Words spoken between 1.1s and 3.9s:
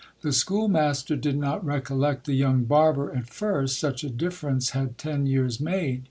did not recollect the young barber at first,